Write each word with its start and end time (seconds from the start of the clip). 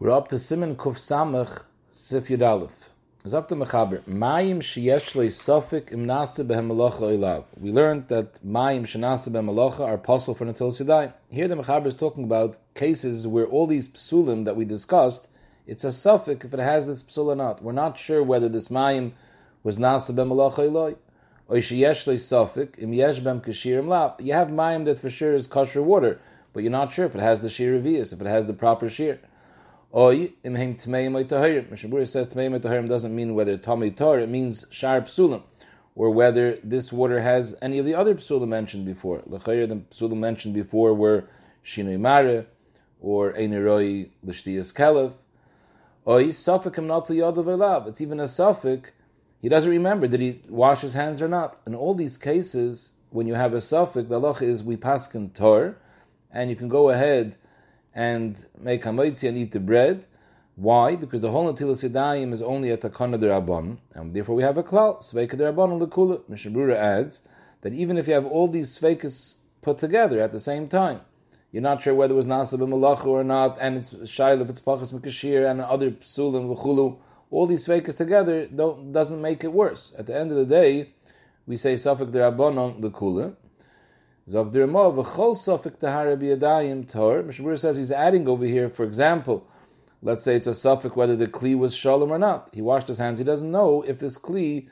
We're 0.00 0.10
up 0.10 0.26
to 0.30 0.34
Siman 0.34 0.74
Kuf 0.74 0.96
Samach 0.96 1.62
Sif 1.88 2.26
Yud 2.26 2.44
Aleph. 2.44 2.90
Zok 3.24 3.46
the 3.46 3.54
Mechaber, 3.54 4.00
Mayim 4.00 4.58
sheyesh 4.58 5.14
le 5.14 5.26
sofik 5.26 5.92
im 5.92 6.04
nase 6.04 6.44
behem 6.44 6.68
oilav. 6.68 7.44
We 7.56 7.70
learned 7.70 8.08
that 8.08 8.44
Mayim 8.44 8.82
shenase 8.82 9.28
behem 9.28 9.48
malacha 9.48 9.86
are 9.86 9.96
possible 9.96 10.34
for 10.34 10.46
Natil 10.46 10.72
Sidai. 10.72 11.12
Here 11.30 11.46
the 11.46 11.54
Mechaber 11.54 11.86
is 11.86 11.94
talking 11.94 12.24
about 12.24 12.58
cases 12.74 13.28
where 13.28 13.46
all 13.46 13.68
these 13.68 13.88
psulim 13.88 14.44
that 14.46 14.56
we 14.56 14.64
discussed, 14.64 15.28
it's 15.64 15.84
a 15.84 15.88
sofik 15.88 16.44
if 16.44 16.52
it 16.52 16.58
has 16.58 16.86
this 16.86 17.04
psul 17.04 17.26
or 17.26 17.36
not. 17.36 17.62
We're 17.62 17.70
not 17.70 17.96
sure 17.96 18.20
whether 18.20 18.48
this 18.48 18.66
Mayim 18.66 19.12
was 19.62 19.78
nase 19.78 20.12
behem 20.12 20.32
malacha 20.32 20.68
oilav. 20.68 20.96
Or 21.46 21.58
sheyesh 21.58 22.08
le 22.08 22.14
sofik 22.14 22.80
im 22.80 22.92
yesh 22.92 23.20
bem 23.20 23.40
kashir 23.40 23.78
im 23.78 23.86
lap. 23.86 24.20
You 24.20 24.32
have 24.32 24.48
Mayim 24.48 24.86
that 24.86 24.98
for 24.98 25.08
sure 25.08 25.34
is 25.34 25.46
kosher 25.46 25.84
water, 25.84 26.18
but 26.52 26.64
you're 26.64 26.72
not 26.72 26.92
sure 26.92 27.04
if 27.04 27.14
it 27.14 27.20
has 27.20 27.42
the 27.42 27.48
shir 27.48 27.80
revius, 27.80 28.12
if 28.12 28.20
it 28.20 28.26
has 28.26 28.46
the 28.46 28.54
proper 28.54 28.88
shir. 28.88 29.20
Oy 29.96 30.32
im 30.42 30.56
hem 30.56 30.74
tmeim 30.74 31.14
oy 31.14 31.22
tahirim. 31.22 32.08
Says 32.08 32.26
tmeim 32.26 32.54
oy 32.54 32.88
doesn't 32.88 33.14
mean 33.14 33.36
whether 33.36 33.56
tami 33.56 33.96
tar, 33.96 34.18
it 34.18 34.28
means 34.28 34.66
shar 34.68 35.00
psulim, 35.02 35.44
or 35.94 36.10
whether 36.10 36.58
this 36.64 36.92
water 36.92 37.20
has 37.20 37.54
any 37.62 37.78
of 37.78 37.86
the 37.86 37.94
other 37.94 38.16
psulim 38.16 38.48
mentioned 38.48 38.84
before. 38.84 39.22
L'chayir, 39.24 39.68
the 39.68 39.76
psulim 39.94 40.16
mentioned 40.16 40.52
before 40.52 40.92
were 40.92 41.28
shinoi 41.64 41.96
mare, 42.00 42.46
or 43.00 43.34
eineroi 43.34 44.10
l'shtiyas 44.24 44.74
kelev. 44.74 45.12
Oy 46.08 46.24
safik 46.30 46.76
im 46.76 46.88
not 46.88 47.06
liyadav 47.06 47.44
elav. 47.44 47.86
It's 47.86 48.00
even 48.00 48.18
a 48.18 48.24
safik, 48.24 48.86
he 49.40 49.48
doesn't 49.48 49.70
remember, 49.70 50.08
did 50.08 50.20
he 50.20 50.40
wash 50.48 50.80
his 50.80 50.94
hands 50.94 51.22
or 51.22 51.28
not? 51.28 51.60
In 51.68 51.76
all 51.76 51.94
these 51.94 52.16
cases, 52.16 52.94
when 53.10 53.28
you 53.28 53.34
have 53.34 53.54
a 53.54 53.58
safik, 53.58 54.08
the 54.08 54.20
halacha 54.20 54.42
is 54.42 54.64
we 54.64 54.76
paskin 54.76 55.32
tor, 55.32 55.76
and 56.32 56.50
you 56.50 56.56
can 56.56 56.66
go 56.66 56.90
ahead 56.90 57.36
and 57.94 58.44
make 58.58 58.82
hamoitzi 58.82 59.28
and 59.28 59.38
eat 59.38 59.52
the 59.52 59.60
bread. 59.60 60.06
Why? 60.56 60.96
Because 60.96 61.20
the 61.20 61.30
whole 61.30 61.52
Natilas 61.52 61.88
Yadayim 61.88 62.32
is 62.32 62.42
only 62.42 62.70
at 62.70 62.80
Takana 62.80 63.18
de 63.18 63.26
Rabban, 63.26 63.78
and 63.92 64.14
therefore 64.14 64.36
we 64.36 64.42
have 64.42 64.56
a 64.56 64.62
klal, 64.62 64.98
Sveika 65.02 65.36
de 65.36 65.52
Rabban 65.52 65.80
Lekula. 65.80 66.28
Mishnah 66.28 66.52
Berurah 66.52 66.76
adds 66.76 67.22
that 67.62 67.72
even 67.72 67.98
if 67.98 68.06
you 68.06 68.14
have 68.14 68.26
all 68.26 68.46
these 68.46 68.78
Sveikas 68.78 69.36
put 69.62 69.78
together 69.78 70.20
at 70.20 70.32
the 70.32 70.38
same 70.38 70.68
time, 70.68 71.00
you're 71.50 71.62
not 71.62 71.82
sure 71.82 71.94
whether 71.94 72.14
it 72.14 72.16
was 72.16 72.26
Nasa 72.26 72.58
b'malacha 72.58 73.06
or 73.06 73.24
not, 73.24 73.58
and 73.60 73.78
it's 73.78 73.90
Shail 73.90 74.40
if 74.42 74.48
it's 74.48 74.60
Pachas 74.60 74.92
Mikashir 74.92 75.48
and 75.48 75.60
other 75.60 75.90
Psulim 75.90 76.48
L'chulu, 76.48 76.98
all 77.30 77.46
these 77.46 77.66
Sveikas 77.66 77.96
together 77.96 78.46
don't, 78.46 78.92
doesn't 78.92 79.20
make 79.20 79.42
it 79.42 79.52
worse. 79.52 79.92
At 79.98 80.06
the 80.06 80.16
end 80.16 80.30
of 80.30 80.36
the 80.36 80.44
day, 80.44 80.90
we 81.46 81.56
say 81.56 81.74
Safik 81.74 82.12
de 82.12 82.18
Rabban 82.18 82.80
Lekula, 82.80 83.34
Zog 84.26 84.52
der 84.52 84.66
Mo, 84.66 84.90
v'chol 84.90 85.34
sofik 85.36 85.78
tor. 85.78 87.22
Mishabur 87.22 87.58
says 87.58 87.76
he's 87.76 87.92
adding 87.92 88.26
over 88.26 88.46
here, 88.46 88.70
for 88.70 88.84
example, 88.84 89.46
let's 90.00 90.24
say 90.24 90.36
it's 90.36 90.46
a 90.46 90.52
sofik 90.52 90.96
whether 90.96 91.14
the 91.14 91.26
kli 91.26 91.54
was 91.56 91.76
shalom 91.76 92.10
or 92.10 92.18
not. 92.18 92.48
He 92.54 92.62
washed 92.62 92.88
his 92.88 92.96
hands. 92.96 93.18
He 93.18 93.24
doesn't 93.24 93.50
know 93.50 93.82
if 93.82 93.98
this 93.98 94.16
kli 94.16 94.68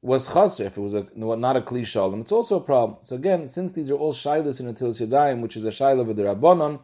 was 0.00 0.26
chaser, 0.26 0.64
if 0.64 0.76
it 0.76 0.80
was 0.80 0.94
a, 0.94 1.06
not 1.14 1.56
a 1.56 1.60
kli 1.60 1.86
shalom. 1.86 2.22
It's 2.22 2.32
also 2.32 2.56
a 2.56 2.60
problem. 2.60 2.98
So 3.04 3.14
again, 3.14 3.46
since 3.46 3.72
these 3.72 3.88
are 3.88 3.94
all 3.94 4.12
shilas 4.12 4.58
in 4.58 4.66
Atil 4.66 4.90
Yadayim, 5.00 5.42
which 5.42 5.56
is 5.56 5.64
a 5.64 5.70
shilah 5.70 6.10
of 6.10 6.16
the 6.16 6.22
Rabbanon, 6.24 6.80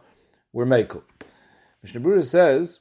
we're 0.52 0.66
mekel. 0.66 1.02
Mishnah 1.82 2.22
says 2.22 2.80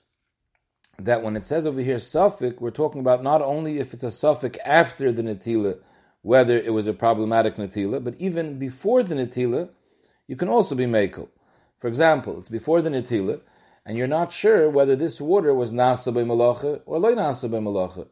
that 0.99 1.23
when 1.23 1.35
it 1.35 1.43
says 1.43 1.65
over 1.65 1.81
here 1.81 1.97
suffik, 1.97 2.59
we're 2.59 2.69
talking 2.69 3.01
about 3.01 3.23
not 3.23 3.41
only 3.41 3.79
if 3.79 3.95
it's 3.95 4.03
a 4.03 4.07
suffik 4.07 4.57
after 4.63 5.11
the 5.11 5.23
Natila, 5.23 5.79
whether 6.21 6.57
it 6.57 6.73
was 6.73 6.87
a 6.87 6.93
problematic 6.93 7.55
natila, 7.55 8.03
but 8.03 8.15
even 8.19 8.59
before 8.59 9.03
the 9.03 9.15
natila, 9.15 9.69
you 10.27 10.35
can 10.35 10.49
also 10.49 10.75
be 10.75 10.85
makel. 10.85 11.29
For 11.79 11.87
example, 11.87 12.39
it's 12.39 12.49
before 12.49 12.81
the 12.81 12.89
natila, 12.89 13.41
and 13.85 13.97
you're 13.97 14.07
not 14.07 14.33
sure 14.33 14.69
whether 14.69 14.95
this 14.95 15.21
water 15.21 15.53
was 15.53 15.71
nasa 15.71 16.13
by 16.13 16.23
malacha 16.23 16.81
or 16.85 16.99
loy 16.99 17.13
nasa 17.13 17.49
by 17.49 17.57
malacha, 17.57 18.07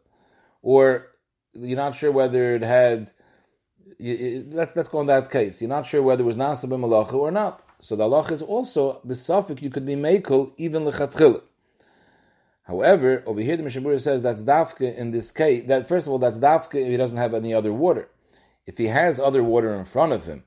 or 0.62 1.08
you're 1.54 1.78
not 1.78 1.96
sure 1.96 2.12
whether 2.12 2.56
it 2.56 2.62
had. 2.62 3.12
Let's 4.00 4.76
let's 4.76 4.90
go 4.90 5.02
in 5.02 5.08
that 5.08 5.30
case. 5.30 5.62
You're 5.62 5.70
not 5.70 5.86
sure 5.86 6.02
whether 6.02 6.24
it 6.24 6.26
was 6.26 6.38
nasa 6.38 6.70
by 6.70 6.78
malacha 6.78 7.14
or 7.14 7.32
not. 7.32 7.62
So 7.80 7.96
the 7.96 8.06
halacha 8.06 8.32
is 8.32 8.42
also 8.42 9.02
besafik. 9.06 9.62
You 9.62 9.70
could 9.70 9.86
be 9.86 9.96
makel 9.96 10.52
even 10.58 10.84
lechatchila. 10.84 11.42
However, 12.66 13.24
over 13.26 13.42
here 13.42 13.58
the 13.58 13.64
Mishnah 13.64 13.82
Berurah 13.82 14.02
says 14.02 14.22
that's 14.22 14.42
dafka 14.42 14.96
in 14.96 15.12
this 15.12 15.32
case. 15.32 15.66
That 15.68 15.88
first 15.88 16.08
of 16.08 16.12
all, 16.12 16.20
that's 16.20 16.40
dafka 16.40 16.76
if 16.76 16.88
he 16.88 16.98
doesn't 16.98 17.18
have 17.18 17.34
any 17.34 17.54
other 17.54 17.72
water. 17.72 18.10
If 18.66 18.78
he 18.80 18.88
has 18.88 19.20
other 19.20 19.44
water 19.44 19.74
in 19.76 19.86
front 19.86 20.14
of 20.14 20.26
him, 20.26 20.44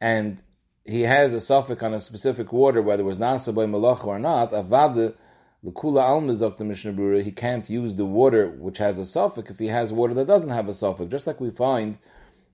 and 0.00 0.42
he 0.84 1.02
has 1.02 1.34
a 1.34 1.40
suffix 1.40 1.82
on 1.82 1.92
a 1.92 2.00
specific 2.00 2.52
water, 2.52 2.80
whether 2.80 3.02
it 3.02 3.06
was 3.06 3.18
nasa 3.18 3.54
by 3.54 3.66
malacha 3.66 4.06
or 4.06 4.18
not, 4.18 4.52
avada 4.52 5.14
lekula 5.62 6.02
almizok 6.02 6.56
the 6.56 6.64
Mishnah 6.64 7.22
he 7.22 7.30
can't 7.30 7.68
use 7.68 7.96
the 7.96 8.06
water 8.06 8.48
which 8.48 8.78
has 8.78 8.98
a 8.98 9.04
suffix 9.04 9.50
if 9.50 9.58
he 9.58 9.66
has 9.66 9.92
water 9.92 10.14
that 10.14 10.26
doesn't 10.26 10.50
have 10.50 10.68
a 10.68 10.74
suffix. 10.74 11.10
Just 11.10 11.26
like 11.26 11.38
we 11.38 11.50
find 11.50 11.98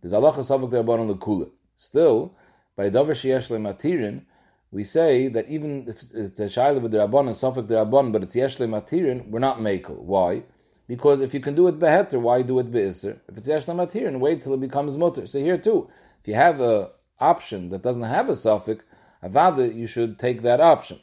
there's 0.03 0.13
alacha 0.13 0.45
suffix 0.45 0.73
there 0.73 0.81
on 0.81 1.09
lekula. 1.09 1.51
Still, 1.77 2.35
by 2.75 2.91
davar 2.91 3.11
sheyesh 3.11 3.49
matirin 3.51 4.23
we 4.71 4.85
say 4.85 5.29
that 5.29 5.49
even 5.49 5.89
if 5.89 6.03
it's 6.15 6.41
a 6.41 6.45
shayla 6.45 6.81
with 6.81 6.93
the 6.93 6.99
rabban 6.99 7.27
and 7.27 7.31
safek 7.31 7.69
the 7.69 7.75
rabban, 7.75 8.13
but 8.13 8.23
it's 8.23 8.37
yeshle 8.37 8.69
matirin, 8.69 9.29
we're 9.29 9.39
not 9.39 9.59
makel. 9.59 9.97
Why? 9.97 10.43
Because 10.87 11.21
if 11.21 11.33
you 11.33 11.41
can 11.41 11.55
do 11.55 11.69
it 11.69 11.79
beheter, 11.79 12.19
why 12.19 12.43
do 12.43 12.59
it 12.59 12.71
beiser? 12.71 13.19
If 13.29 13.39
it's 13.39 13.49
yeshle 13.49 13.75
matirin, 13.75 14.21
wait 14.21 14.43
till 14.43 14.55
it 14.55 14.61
becomes 14.61 14.99
mutter. 14.99 15.27
So 15.27 15.39
here 15.39 15.59
too, 15.59 15.89
if 16.21 16.29
you 16.29 16.35
have 16.35 16.61
a 16.61 16.91
option 17.19 17.71
that 17.71 17.83
doesn't 17.83 18.03
have 18.03 18.29
a 18.29 18.33
safek, 18.33 18.81
avada, 19.23 19.75
you 19.75 19.87
should 19.87 20.19
take 20.19 20.43
that 20.43 20.61
option. 20.61 21.01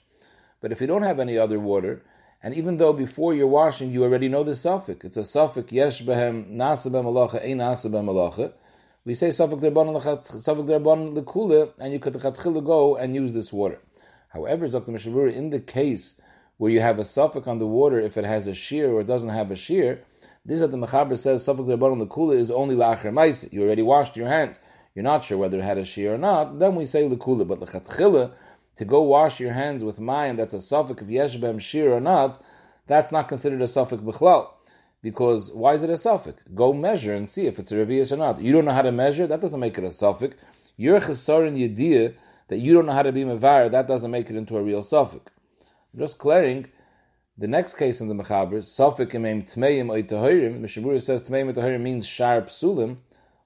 But 0.61 0.71
if 0.71 0.79
you 0.79 0.87
don't 0.87 1.03
have 1.03 1.19
any 1.19 1.37
other 1.37 1.59
water, 1.59 2.03
and 2.43 2.53
even 2.53 2.77
though 2.77 2.93
before 2.93 3.33
you're 3.33 3.47
washing 3.47 3.91
you 3.91 4.03
already 4.03 4.29
know 4.29 4.43
the 4.43 4.51
safek, 4.51 5.03
it's 5.03 5.17
a 5.17 5.21
safek 5.21 5.71
yesh 5.71 6.03
behem 6.03 6.51
nasa 6.51 6.91
bem 6.91 7.05
alacha, 7.05 7.43
ein 7.43 7.57
nasa 7.57 7.91
bem 7.91 8.05
alacha, 8.05 8.53
we 9.05 9.13
say 9.13 9.27
Safak 9.27 9.59
Derban 9.61 9.93
Lekula, 11.13 11.71
and 11.77 11.93
you 11.93 11.99
could 11.99 12.19
go 12.65 12.95
and 12.95 13.13
use 13.13 13.33
this 13.33 13.53
water. 13.53 13.79
However, 14.29 14.67
Dr. 14.67 14.91
Mishnah 14.91 15.11
Berurah, 15.11 15.33
in 15.33 15.51
the 15.51 15.59
case 15.59 16.19
where 16.57 16.71
you 16.71 16.81
have 16.81 16.97
a 16.97 17.03
suffix 17.03 17.47
on 17.47 17.59
the 17.59 17.67
water, 17.67 17.99
if 17.99 18.17
it 18.17 18.25
has 18.25 18.47
a 18.47 18.55
shear 18.55 18.91
or 18.91 19.01
it 19.01 19.07
doesn't 19.07 19.29
have 19.29 19.51
a 19.51 19.55
shear, 19.55 20.03
this 20.43 20.59
that 20.59 20.71
the 20.71 20.77
Mechaber 20.77 21.17
says 21.17 21.45
Safak 21.45 21.67
Derban 21.67 22.03
Lekula 22.03 22.35
is 22.35 22.49
only 22.49 22.75
Lacher 22.75 23.11
Maisa. 23.11 23.53
You 23.53 23.61
already 23.61 23.83
washed 23.83 24.17
your 24.17 24.27
hands. 24.27 24.59
You're 24.95 25.03
not 25.03 25.23
sure 25.23 25.37
whether 25.37 25.59
it 25.59 25.63
had 25.63 25.77
a 25.77 25.85
shear 25.85 26.15
or 26.15 26.17
not. 26.17 26.57
Then 26.57 26.75
we 26.75 26.85
say 26.85 27.07
Lekula. 27.07 27.47
But 27.47 27.59
Lechatchila, 27.59 28.31
to 28.77 28.85
go 28.85 29.03
wash 29.03 29.39
your 29.39 29.53
hands 29.53 29.83
with 29.83 29.99
mayim, 29.99 30.35
that's 30.37 30.53
a 30.53 30.59
suffix 30.61 31.03
of 31.03 31.09
Yeshbem 31.09 31.61
shear 31.61 31.93
or 31.93 31.99
not, 31.99 32.41
that's 32.87 33.11
not 33.11 33.27
considered 33.27 33.61
a 33.61 33.67
suffix 33.67 34.01
Bechlal. 34.01 34.49
Because 35.05 35.51
why 35.51 35.75
is 35.75 35.83
it 35.83 35.91
a 35.91 35.97
suffix? 35.97 36.41
Go 36.55 36.73
measure 36.73 37.13
and 37.13 37.29
see 37.29 37.45
if 37.45 37.59
it's 37.59 37.71
a 37.71 37.75
revius 37.75 38.11
or 38.11 38.17
not. 38.17 38.41
You 38.41 38.51
don't 38.51 38.65
know 38.65 38.71
how 38.71 38.81
to 38.81 38.91
measure, 38.91 39.27
that 39.27 39.39
doesn't 39.39 39.59
make 39.59 39.77
it 39.77 39.83
a 39.83 39.91
suffix. 39.91 40.35
You're 40.77 40.99
chesar 40.99 41.47
in 41.47 41.53
yediyah 41.53 42.15
that 42.47 42.57
you 42.57 42.73
don't 42.73 42.87
know 42.87 42.93
how 42.93 43.03
to 43.03 43.11
be 43.11 43.23
mevar, 43.23 43.69
that 43.69 43.87
doesn't 43.87 44.09
make 44.09 44.31
it 44.31 44.35
into 44.35 44.57
a 44.57 44.63
real 44.63 44.81
suffix. 44.81 45.31
Just 45.95 46.17
clearing, 46.17 46.69
the 47.37 47.45
next 47.45 47.75
case 47.75 48.01
in 48.01 48.07
the 48.07 48.15
Mechaber, 48.15 48.65
suffix 48.65 49.13
imem 49.13 49.47
tmeim 49.47 49.89
oitahirim, 49.89 50.59
Mishnah 50.59 50.81
Berurah 50.81 50.99
says 50.99 51.21
tmeim 51.21 51.53
oitahirim 51.53 51.81
means 51.81 52.07
sharp 52.07 52.47
psulim. 52.47 52.97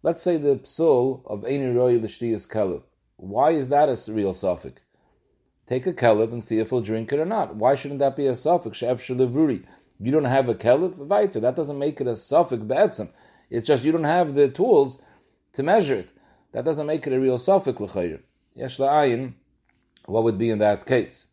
Let's 0.02 0.24
say 0.24 0.38
the 0.38 0.56
psul 0.56 1.26
of 1.26 1.42
Eini 1.42 1.76
Roy 1.76 1.98
L'shtiyas 1.98 2.48
Kelev. 2.48 2.84
Why 3.18 3.52
is 3.52 3.68
that 3.68 3.90
a 3.90 4.14
real 4.14 4.34
suffix? 4.34 4.82
Take 5.68 5.86
a 5.88 5.92
Kelev 5.92 6.32
and 6.32 6.42
see 6.42 6.60
if 6.60 6.70
he'll 6.70 6.80
drink 6.80 7.12
it 7.12 7.20
or 7.20 7.26
not. 7.26 7.58
Why 7.58 7.76
shouldn't 7.76 8.00
that 8.00 8.16
be 8.16 8.28
a 8.28 8.34
suffix? 8.34 8.78
She'ef 8.78 9.02
you 10.00 10.12
don't 10.12 10.26
have 10.26 10.50
a 10.50 10.56
kelif, 10.56 10.96
vaita. 10.96 11.42
That 11.42 11.56
doesn't 11.56 11.78
make 11.78 12.00
it 12.00 12.08
a 12.08 12.16
suffix 12.16 12.64
be'etzim. 12.64 13.10
It's 13.50 13.68
just 13.68 13.84
you 13.84 13.92
don't 13.92 14.04
have 14.04 14.36
the 14.36 14.48
tools 14.48 15.02
to 15.54 15.64
measure 15.64 15.96
it. 15.96 16.10
That 16.52 16.66
doesn't 16.66 16.88
make 16.88 17.06
it 17.06 17.14
a 17.14 17.20
real 17.20 17.38
suffix 17.38 17.80
l'chayr. 17.80 18.22
Yesh 18.54 18.78
la'ayin, 18.78 19.34
what 20.06 20.24
would 20.24 20.38
be 20.38 20.50
in 20.50 20.60
that 20.60 20.86
case? 20.86 21.28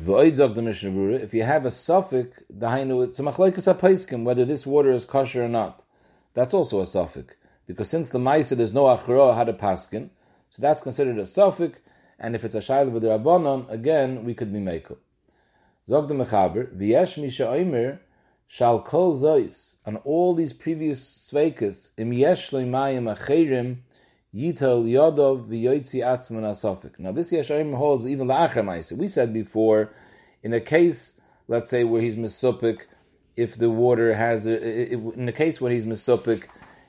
V'oids 0.00 0.40
of 0.40 0.54
the 0.54 0.62
Mishnah 0.62 0.90
Berurah, 0.90 1.20
if 1.20 1.32
you 1.32 1.44
have 1.44 1.64
a 1.64 1.70
suffix, 1.70 2.40
dahainu, 2.52 3.04
it's 3.04 3.20
a 3.20 3.22
machlaikas 3.22 3.66
ha 3.66 4.16
whether 4.22 4.44
this 4.44 4.66
water 4.66 4.90
is 4.90 5.04
kosher 5.04 5.44
or 5.44 5.48
not. 5.48 5.82
That's 6.34 6.54
also 6.54 6.80
a 6.80 6.86
suffix. 6.86 7.36
Because 7.66 7.88
since 7.88 8.08
the 8.08 8.18
Maisa 8.18 8.56
there's 8.56 8.72
no 8.72 8.84
achra 8.84 9.36
had 9.36 9.48
a 9.48 9.52
paskin, 9.52 10.10
so 10.50 10.60
that's 10.60 10.82
considered 10.82 11.18
a 11.18 11.26
suffix, 11.26 11.80
and 12.18 12.34
if 12.34 12.44
it's 12.44 12.54
a 12.54 12.58
shayla 12.58 12.90
with 12.90 13.02
the 13.02 13.08
Rabbanon, 13.10 13.70
again, 13.70 14.24
we 14.24 14.34
could 14.34 14.52
be 14.52 14.58
makel. 14.58 14.96
Zog 15.88 16.06
the 16.06 16.14
Mechaber, 16.14 16.72
V'yesh 16.76 17.20
misha 17.20 17.42
oimer, 17.42 17.98
shal 18.46 18.82
kol 18.82 19.16
zois, 19.18 19.74
on 19.84 19.96
all 19.96 20.32
these 20.32 20.52
previous 20.52 21.00
sveikas, 21.02 21.90
im 21.98 22.12
yesh 22.12 22.50
leimayim 22.50 23.12
acherim, 23.12 23.78
yitel 24.32 24.84
yodov 24.84 25.48
v'yoitzi 25.48 25.96
atzman 25.96 26.44
asofik. 26.44 27.00
Now 27.00 27.10
this 27.10 27.32
yesh 27.32 27.48
oimer 27.48 27.76
holds 27.76 28.06
even 28.06 28.28
la'achar 28.28 28.96
We 28.96 29.08
said 29.08 29.32
before, 29.32 29.92
in 30.44 30.52
a 30.52 30.60
case, 30.60 31.20
let's 31.48 31.68
say, 31.68 31.82
where 31.82 32.00
he's 32.00 32.14
misupik, 32.14 32.82
if 33.34 33.56
the 33.58 33.68
water 33.68 34.14
has, 34.14 34.46
a, 34.46 34.92
in 34.92 35.28
a 35.28 35.32
case 35.32 35.60
where 35.60 35.72
he's 35.72 35.84
misupik, 35.84 36.44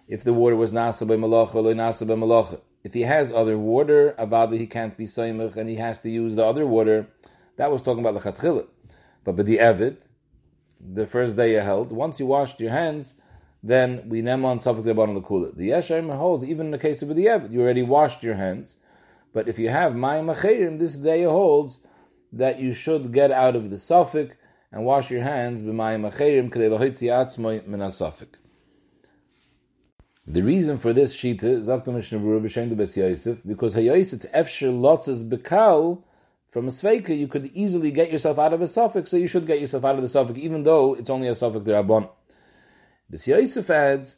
if 0.07 0.23
the 0.23 0.33
water 0.33 0.55
was 0.55 0.71
nasa 0.71 1.07
by 1.07 1.15
malacha 1.15 1.55
or 1.55 1.73
nasa 1.73 2.07
by 2.07 2.13
malacha. 2.13 2.61
If 2.83 2.93
he 2.93 3.01
has 3.01 3.31
other 3.31 3.57
water, 3.57 4.13
about 4.19 4.51
he 4.51 4.67
can't 4.67 4.95
be 4.95 5.05
saimach 5.05 5.55
and 5.55 5.67
he 5.67 5.77
has 5.77 5.99
to 6.01 6.11
use 6.11 6.35
the 6.35 6.45
other 6.45 6.67
water, 6.67 7.07
that 7.55 7.71
was 7.71 7.81
talking 7.81 8.05
about 8.05 8.21
the 8.21 8.31
chatchila. 8.31 8.67
But 9.23 9.37
the 9.37 9.57
Evid, 9.57 9.97
the 10.79 11.07
first 11.07 11.35
day 11.35 11.53
you 11.53 11.59
held, 11.59 11.91
once 11.91 12.19
you 12.19 12.25
washed 12.25 12.59
your 12.59 12.71
hands, 12.71 13.15
then 13.61 14.03
we 14.09 14.21
nem 14.21 14.43
on 14.43 14.59
suffix 14.59 14.85
the 14.85 14.93
bottom 14.93 15.15
of 15.15 15.23
the 15.23 15.27
kula. 15.27 15.55
The 15.55 15.69
Yeshaim 15.69 16.15
holds, 16.15 16.43
even 16.43 16.67
in 16.67 16.71
the 16.71 16.77
case 16.77 17.01
of 17.01 17.09
the 17.09 17.25
Evid, 17.25 17.51
you 17.51 17.61
already 17.61 17.83
washed 17.83 18.23
your 18.23 18.35
hands. 18.35 18.77
But 19.33 19.47
if 19.47 19.57
you 19.57 19.69
have 19.69 19.93
Mayim 19.93 20.35
Achirim, 20.35 20.79
this 20.79 20.95
day 20.95 21.23
holds 21.23 21.79
that 22.33 22.59
you 22.59 22.73
should 22.73 23.13
get 23.13 23.31
out 23.31 23.55
of 23.55 23.69
the 23.69 23.77
suffix 23.77 24.35
and 24.71 24.83
wash 24.83 25.11
your 25.11 25.21
hands 25.21 25.61
b'mayim 25.61 26.11
acherim 26.11 26.49
k'dei 26.49 26.69
lohitzi 26.75 27.07
atzmoi 27.07 27.65
min 27.67 27.79
suffix. 27.91 28.39
The 30.25 30.41
reason 30.41 30.77
for 30.77 30.93
this 30.93 31.15
shita 31.15 31.43
is 31.43 31.69
up 31.69 31.85
to 31.85 31.91
Mishnah 31.91 32.17
Berurah 32.17 32.41
b'shem 32.41 32.69
de 32.69 32.75
Bes 32.75 32.97
Yosef 32.97 33.41
because 33.45 33.75
hayos 33.75 34.13
it's 34.13 34.25
efsher 34.27 34.73
lotzes 34.73 35.23
bekal 35.29 36.01
from 36.53 36.67
a 36.67 36.71
sveika 36.71 37.17
you 37.17 37.27
could 37.27 37.49
easily 37.55 37.89
get 37.89 38.11
yourself 38.11 38.37
out 38.37 38.53
of 38.53 38.61
a 38.61 38.67
suffix 38.67 39.09
so 39.09 39.17
you 39.17 39.27
should 39.27 39.47
get 39.47 39.59
yourself 39.59 39.83
out 39.83 39.95
of 39.95 40.03
the 40.03 40.07
suffix 40.07 40.37
even 40.37 40.61
though 40.61 40.93
it's 40.93 41.09
only 41.09 41.27
a 41.27 41.33
suffix 41.33 41.65
derabon. 41.65 42.07
Bes 43.09 43.27
Yosef 43.27 43.71
adds 43.71 44.17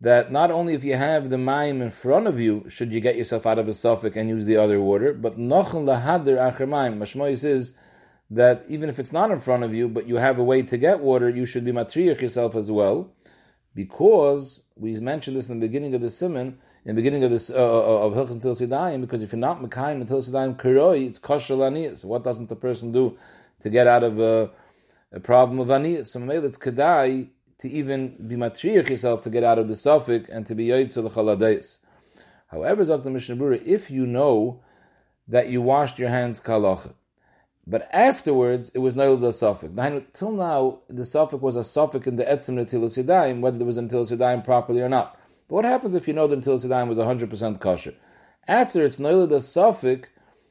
that 0.00 0.32
not 0.32 0.50
only 0.50 0.72
if 0.72 0.82
you 0.84 0.96
have 0.96 1.28
the 1.28 1.36
mayim 1.36 1.82
in 1.82 1.90
front 1.90 2.26
of 2.26 2.40
you 2.40 2.64
should 2.70 2.94
you 2.94 3.00
get 3.00 3.16
yourself 3.16 3.44
out 3.46 3.58
of 3.58 3.68
a 3.68 3.74
suffix 3.74 4.16
and 4.16 4.30
use 4.30 4.46
the 4.46 4.56
other 4.56 4.80
water, 4.80 5.12
but 5.12 5.38
nochon 5.38 5.84
lahader 5.84 6.38
acher 6.38 6.66
mayim. 6.66 6.96
Mashmois 6.96 7.44
is 7.44 7.74
that 8.30 8.64
even 8.68 8.88
if 8.88 8.98
it's 8.98 9.12
not 9.12 9.30
in 9.30 9.38
front 9.38 9.62
of 9.62 9.74
you, 9.74 9.86
but 9.86 10.08
you 10.08 10.16
have 10.16 10.38
a 10.38 10.44
way 10.44 10.62
to 10.62 10.78
get 10.78 11.00
water, 11.00 11.28
you 11.28 11.44
should 11.44 11.66
be 11.66 11.72
matriach 11.72 12.22
yourself 12.22 12.56
as 12.56 12.72
well 12.72 13.12
because 13.74 14.62
we 14.76 14.98
mentioned 14.98 15.36
this 15.36 15.50
in 15.50 15.60
the 15.60 15.66
beginning 15.66 15.94
of 15.94 16.00
the 16.00 16.10
simon, 16.10 16.58
in 16.86 16.94
the 16.94 17.02
beginning 17.02 17.24
of 17.24 17.32
this 17.32 17.50
uh, 17.50 17.54
uh 17.54 18.06
of 18.06 18.12
Hilchas 18.12 18.38
Netilas 18.38 18.64
Yadayim, 18.64 19.00
because 19.00 19.20
if 19.20 19.32
you're 19.32 19.40
not 19.40 19.60
Mekayim 19.60 20.06
netilas 20.06 20.30
yadayim 20.30 20.56
Kuroi, 20.56 21.08
it's 21.08 21.18
kosher 21.18 21.56
aniyas. 21.56 22.04
What 22.04 22.22
doesn't 22.22 22.48
the 22.48 22.54
person 22.54 22.92
do 22.92 23.18
to 23.60 23.68
get 23.68 23.88
out 23.88 24.04
of 24.04 24.20
a, 24.20 24.50
a 25.10 25.18
problem 25.18 25.58
of 25.58 25.66
aniyas? 25.66 26.06
So 26.06 26.20
maybe 26.20 26.46
it's 26.46 26.56
kedai 26.56 27.30
to 27.58 27.68
even 27.68 28.28
be 28.28 28.36
matriach 28.36 28.88
yourself 28.88 29.20
to 29.22 29.30
get 29.30 29.42
out 29.42 29.58
of 29.58 29.66
the 29.66 29.74
suffix 29.74 30.28
and 30.30 30.46
to 30.46 30.54
be 30.54 30.68
yoytzel 30.68 31.10
chaladais. 31.12 31.78
However, 32.52 32.84
Dr. 32.84 33.10
Mishnah 33.10 33.50
if 33.64 33.90
you 33.90 34.06
know 34.06 34.62
that 35.26 35.48
you 35.48 35.60
washed 35.60 35.98
your 35.98 36.10
hands 36.10 36.40
kalach, 36.40 36.92
but 37.66 37.88
afterwards, 37.92 38.70
it 38.74 38.78
was 38.78 38.94
no 38.94 39.16
the 39.16 39.32
suffix. 39.32 39.74
Till 40.12 40.30
now, 40.30 40.82
the 40.88 41.04
suffix 41.04 41.42
was 41.42 41.56
a 41.56 41.64
suffix 41.64 42.06
in 42.06 42.14
the 42.14 42.22
etzim 42.22 42.64
netilas 42.64 43.02
yadayim, 43.02 43.40
whether 43.40 43.58
there 43.58 43.66
was 43.66 43.76
netilas 43.76 44.16
yadayim 44.16 44.44
properly 44.44 44.80
or 44.80 44.88
not. 44.88 45.18
But 45.48 45.54
what 45.54 45.64
happens 45.64 45.94
if 45.94 46.08
you 46.08 46.14
know 46.14 46.26
that 46.26 46.40
netilas 46.40 46.64
yadayim 46.64 46.88
was 46.88 46.98
100% 46.98 47.60
kosher? 47.60 47.94
After 48.48 48.84
it's 48.84 48.98
no 48.98 49.26
the 49.26 49.40
suffix, 49.40 50.08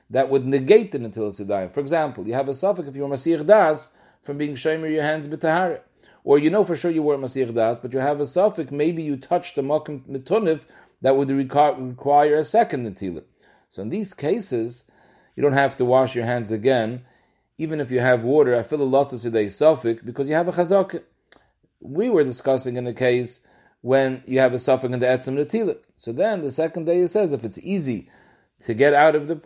that 0.10 0.30
would 0.30 0.46
negate 0.46 0.92
the 0.92 1.00
netilas 1.00 1.44
yadayim. 1.44 1.74
For 1.74 1.80
example, 1.80 2.28
you 2.28 2.34
have 2.34 2.48
a 2.48 2.54
suffix 2.54 2.88
if 2.88 2.96
you're 2.96 3.10
masir 3.10 3.46
das 3.46 3.90
from 4.22 4.38
being 4.38 4.56
shomer 4.56 4.92
your 4.92 5.04
hands 5.04 5.28
b'tahara. 5.28 5.82
Or 6.24 6.40
you 6.40 6.50
know 6.50 6.64
for 6.64 6.76
sure 6.76 6.92
you 6.92 7.04
weren't 7.04 7.22
masir 7.22 7.54
das, 7.54 7.80
but 7.80 7.94
you 7.94 8.00
have 8.00 8.20
a 8.20 8.26
suffix, 8.26 8.72
maybe 8.72 9.04
you 9.04 9.18
touched 9.18 9.56
the 9.56 9.62
makom 9.62 10.02
mitunif 10.08 10.66
that 11.02 11.18
would 11.18 11.30
require 11.30 12.38
a 12.38 12.44
second 12.44 12.86
netilah. 12.86 13.24
So 13.70 13.82
in 13.82 13.90
these 13.90 14.14
cases, 14.14 14.86
you 15.36 15.44
don't 15.44 15.54
have 15.54 15.76
to 15.78 15.86
wash 15.86 16.16
your 16.16 16.26
hands 16.26 16.52
again, 16.52 17.04
even 17.58 17.82
if 17.82 17.92
you 17.92 18.00
have 18.00 18.24
water. 18.24 18.56
I 18.56 18.64
feel 18.64 18.82
a 18.82 18.84
lot 18.84 19.12
of 19.12 19.22
today 19.22 19.50
suffix 19.50 20.02
because 20.02 20.30
you 20.30 20.36
have 20.36 20.48
a 20.48 20.52
chazak. 20.52 21.04
We 21.82 22.10
were 22.10 22.24
discussing 22.24 22.78
in 22.78 22.86
the 22.86 22.94
case 22.94 23.46
when 23.86 24.24
you 24.26 24.40
have 24.40 24.52
a 24.52 24.58
suffix 24.58 24.92
in 24.92 25.00
the 25.00 25.06
etzim 25.06 25.38
netila. 25.38 25.78
So 25.96 26.12
then 26.12 26.42
the 26.42 26.50
second 26.50 26.86
day 26.86 27.02
it 27.02 27.10
says 27.10 27.34
if 27.34 27.46
it's 27.46 27.60
easy 27.60 28.10
to 28.64 28.74
get 28.74 28.96
out 28.96 29.16
of 29.16 29.28
the 29.28 29.40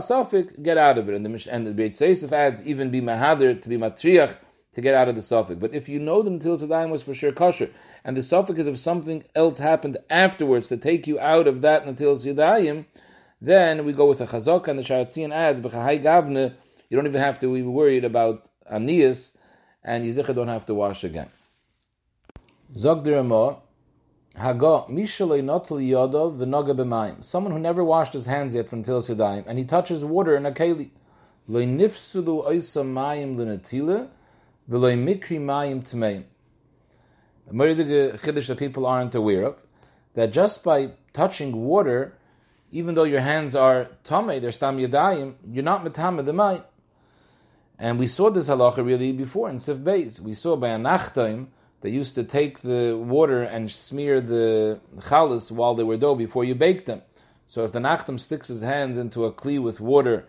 suffix, 0.00 0.54
get 0.62 0.78
out 0.78 0.96
of 0.96 1.10
it. 1.10 1.14
And 1.14 1.26
the 1.26 1.52
and 1.52 1.66
the 1.66 1.74
Bes 1.74 2.00
Yosef 2.00 2.32
adds 2.32 2.62
even 2.62 2.90
be 2.90 3.02
mahadir 3.02 3.60
to 3.60 3.68
be 3.68 3.76
matriach 3.76 4.38
to 4.72 4.80
get 4.80 4.94
out 4.94 5.10
of 5.10 5.14
the 5.14 5.20
suffix. 5.20 5.60
But 5.60 5.74
if 5.74 5.90
you 5.90 5.98
know 5.98 6.22
the 6.22 6.30
Sadayim 6.30 6.88
was 6.88 7.02
for 7.02 7.12
sure 7.12 7.32
kosher, 7.32 7.68
and 8.02 8.16
the 8.16 8.22
suffix 8.22 8.60
is 8.60 8.66
if 8.66 8.78
something 8.78 9.24
else 9.34 9.58
happened 9.58 9.98
afterwards 10.08 10.68
to 10.68 10.78
take 10.78 11.06
you 11.06 11.20
out 11.20 11.46
of 11.46 11.60
that 11.60 11.84
Natil 11.84 12.16
Sadayim, 12.16 12.86
then 13.42 13.84
we 13.84 13.92
go 13.92 14.06
with 14.06 14.22
a 14.22 14.26
chazok 14.26 14.68
and 14.68 14.78
the 14.78 14.84
Shaar 14.84 15.04
HaTziyun 15.04 15.34
adds 15.34 15.60
b'chahai 15.60 16.02
gavne. 16.02 16.54
You 16.88 16.96
don't 16.96 17.06
even 17.06 17.20
have 17.20 17.38
to 17.40 17.52
be 17.52 17.60
worried 17.60 18.06
about 18.06 18.48
anias, 18.72 19.36
and 19.84 20.06
yizicha 20.06 20.34
don't 20.34 20.48
have 20.48 20.64
to 20.64 20.72
wash 20.72 21.04
again. 21.04 21.28
Zog 22.74 23.04
diramo 23.04 23.61
hago 24.36 24.88
mishalei 24.90 25.42
notel 25.42 25.78
yodov 25.78 26.36
v'noga 26.36 26.74
b'mayim. 26.74 27.24
Someone 27.24 27.52
who 27.52 27.58
never 27.58 27.82
washed 27.84 28.12
his 28.12 28.26
hands 28.26 28.54
yet 28.54 28.68
from 28.68 28.82
til 28.82 29.00
sedayim, 29.00 29.44
and 29.46 29.58
he 29.58 29.64
touches 29.64 30.04
water 30.04 30.36
in 30.36 30.46
a 30.46 30.52
keli. 30.52 30.90
Loy 31.48 31.66
nifsulu 31.66 32.46
oisa 32.46 32.84
mayim 32.84 33.36
l'netile 33.36 34.08
v'loy 34.70 34.96
mikri 34.96 35.38
mayim 35.38 35.82
tmeim. 35.82 36.24
A 37.48 37.52
chiddush 37.52 38.46
that 38.46 38.58
people 38.58 38.86
aren't 38.86 39.14
aware 39.14 39.42
of 39.44 39.56
that 40.14 40.32
just 40.32 40.62
by 40.62 40.92
touching 41.12 41.64
water 41.64 42.14
even 42.72 42.94
though 42.94 43.04
your 43.04 43.20
hands 43.20 43.54
are 43.54 43.88
tame, 44.02 44.40
they're 44.40 44.50
stam 44.50 44.78
yadayim, 44.78 45.34
you're 45.48 45.62
not 45.62 45.84
metame 45.84 46.24
the 46.24 46.32
mai. 46.32 46.62
And 47.78 47.98
we 47.98 48.06
saw 48.06 48.30
this 48.30 48.48
halacha 48.48 48.84
really 48.84 49.12
before 49.12 49.50
in 49.50 49.58
Sif 49.58 49.78
Beis. 49.78 50.18
We 50.20 50.32
saw 50.32 50.56
by 50.56 50.70
a 50.70 50.78
nachtaim, 50.78 51.48
they 51.82 51.90
used 51.90 52.14
to 52.14 52.24
take 52.24 52.60
the 52.60 52.96
water 52.96 53.42
and 53.42 53.70
smear 53.70 54.20
the 54.20 54.80
chalas 54.98 55.50
while 55.50 55.74
they 55.74 55.82
were 55.82 55.96
dough 55.96 56.14
before 56.14 56.44
you 56.44 56.54
bake 56.54 56.84
them. 56.84 57.02
So 57.48 57.64
if 57.64 57.72
the 57.72 57.80
nachtam 57.80 58.18
sticks 58.18 58.48
his 58.48 58.62
hands 58.62 58.96
into 58.96 59.24
a 59.24 59.32
kli 59.32 59.60
with 59.60 59.80
water, 59.80 60.24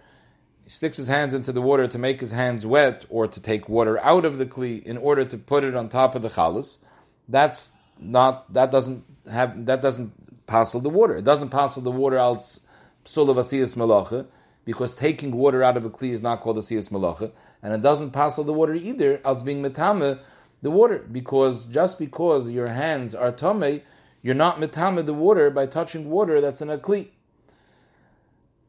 he 0.63 0.71
sticks 0.71 0.97
his 0.97 1.07
hands 1.07 1.33
into 1.33 1.51
the 1.51 1.61
water 1.61 1.87
to 1.87 1.97
make 1.99 2.19
his 2.19 2.31
hands 2.31 2.65
wet 2.65 3.05
or 3.07 3.27
to 3.27 3.39
take 3.39 3.69
water 3.69 3.99
out 3.99 4.25
of 4.25 4.39
the 4.39 4.47
kli 4.47 4.83
in 4.83 4.97
order 4.97 5.23
to 5.25 5.37
put 5.37 5.63
it 5.63 5.75
on 5.75 5.89
top 5.89 6.15
of 6.15 6.23
the 6.23 6.29
chalas, 6.29 6.79
that's 7.29 7.73
not 7.99 8.51
that 8.51 8.71
doesn't 8.71 9.05
have 9.31 9.65
that 9.67 9.81
doesn't 9.81 10.47
passel 10.47 10.81
the 10.81 10.89
water. 10.89 11.17
It 11.17 11.23
doesn't 11.23 11.49
passel 11.49 11.83
the 11.83 11.91
water 11.91 12.17
als 12.17 12.61
psula 13.05 13.35
vasiyas 13.35 13.77
malacha, 13.77 14.25
because 14.65 14.95
taking 14.95 15.35
water 15.35 15.63
out 15.63 15.77
of 15.77 15.85
a 15.85 15.89
kli 15.91 16.11
is 16.11 16.23
not 16.23 16.41
called 16.41 16.57
a 16.57 16.61
siyas 16.61 16.89
malacha, 16.89 17.31
and 17.61 17.73
it 17.73 17.81
doesn't 17.81 18.09
passel 18.09 18.43
the 18.43 18.53
water 18.53 18.73
either 18.73 19.21
als 19.23 19.43
being 19.43 19.61
metame 19.61 20.19
the 20.63 20.71
water, 20.71 21.05
because 21.11 21.65
just 21.65 21.99
because 21.99 22.49
your 22.49 22.69
hands 22.69 23.13
are 23.13 23.31
tame, 23.31 23.81
you're 24.21 24.33
not 24.33 24.59
metame 24.59 25.05
the 25.05 25.13
water 25.13 25.51
by 25.51 25.65
touching 25.65 26.09
water 26.09 26.39
that's 26.39 26.61
an 26.61 26.69
a 26.69 26.77
kli. 26.77 27.09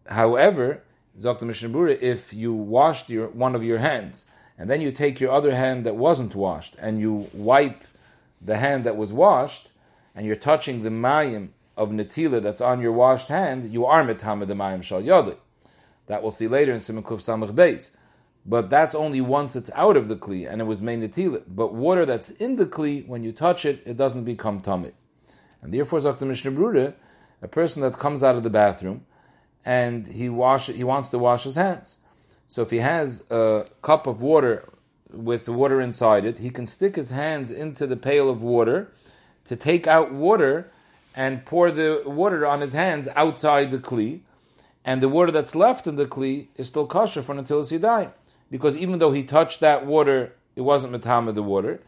However, 0.06 0.82
Dr. 1.18 1.46
Mishnah 1.46 1.86
if 1.86 2.34
you 2.34 2.52
washed 2.52 3.08
your 3.08 3.28
one 3.28 3.54
of 3.54 3.62
your 3.62 3.78
hands 3.78 4.26
and 4.58 4.68
then 4.68 4.80
you 4.80 4.90
take 4.90 5.20
your 5.20 5.30
other 5.30 5.54
hand 5.54 5.86
that 5.86 5.94
wasn't 5.94 6.34
washed 6.34 6.74
and 6.80 6.98
you 6.98 7.30
wipe 7.32 7.84
the 8.42 8.56
hand 8.56 8.82
that 8.84 8.96
was 8.96 9.12
washed 9.12 9.68
and 10.16 10.26
you're 10.26 10.34
touching 10.34 10.82
the 10.82 10.90
mayim 10.90 11.50
of 11.76 11.90
netila 11.90 12.42
that's 12.42 12.60
on 12.60 12.80
your 12.80 12.92
washed 12.92 13.28
hand, 13.28 13.72
you 13.72 13.86
are 13.86 14.04
mitama 14.04 14.46
the 14.46 14.54
mayim 14.54 14.82
shal 14.82 15.00
yodli. 15.00 15.36
That 16.08 16.22
we'll 16.22 16.32
see 16.32 16.48
later 16.48 16.72
in 16.72 16.78
Siman 16.78 17.04
Kuf 17.04 17.20
Samach 17.20 17.52
Beis. 17.52 17.90
But 18.46 18.68
that's 18.68 18.94
only 18.94 19.20
once 19.20 19.56
it's 19.56 19.70
out 19.74 19.96
of 19.96 20.08
the 20.08 20.16
kli 20.16 20.50
and 20.50 20.60
it 20.60 20.64
was 20.64 20.82
made 20.82 21.00
netila. 21.00 21.42
But 21.48 21.72
water 21.72 22.04
that's 22.04 22.30
in 22.30 22.56
the 22.56 22.66
kli, 22.66 23.06
when 23.06 23.22
you 23.22 23.32
touch 23.32 23.64
it, 23.64 23.82
it 23.86 23.96
doesn't 23.96 24.24
become 24.24 24.60
tummy. 24.60 24.92
And 25.62 25.72
therefore, 25.72 26.00
Dr. 26.00 26.26
Mishnah 26.26 26.52
Brura, 26.52 26.94
a 27.40 27.48
person 27.48 27.80
that 27.82 27.98
comes 27.98 28.22
out 28.22 28.36
of 28.36 28.42
the 28.42 28.50
bathroom 28.50 29.06
and 29.64 30.06
he 30.06 30.28
wash 30.28 30.66
he 30.66 30.84
wants 30.84 31.08
to 31.10 31.18
wash 31.18 31.44
his 31.44 31.56
hands. 31.56 31.98
So 32.46 32.62
if 32.62 32.70
he 32.70 32.78
has 32.78 33.24
a 33.30 33.66
cup 33.82 34.06
of 34.06 34.20
water 34.20 34.68
with 35.10 35.48
water 35.48 35.80
inside 35.80 36.24
it, 36.24 36.38
he 36.38 36.50
can 36.50 36.66
stick 36.66 36.96
his 36.96 37.10
hands 37.10 37.50
into 37.50 37.86
the 37.86 37.96
pail 37.96 38.28
of 38.28 38.42
water 38.42 38.92
to 39.44 39.56
take 39.56 39.86
out 39.86 40.12
water 40.12 40.70
and 41.14 41.44
pour 41.44 41.70
the 41.70 42.02
water 42.04 42.46
on 42.46 42.60
his 42.60 42.72
hands 42.72 43.08
outside 43.14 43.70
the 43.70 43.78
kli, 43.78 44.20
and 44.84 45.02
the 45.02 45.08
water 45.08 45.30
that's 45.30 45.54
left 45.54 45.86
in 45.86 45.96
the 45.96 46.06
kli 46.06 46.48
is 46.56 46.68
still 46.68 46.86
kosher 46.86 47.22
for 47.22 47.36
until 47.36 47.64
he 47.64 47.78
die, 47.78 48.10
because 48.50 48.76
even 48.76 48.98
though 48.98 49.12
he 49.12 49.22
touched 49.22 49.60
that 49.60 49.86
water, 49.86 50.32
it 50.56 50.62
wasn't 50.62 50.92
matama 50.92 51.32
the 51.32 51.42
water, 51.42 51.80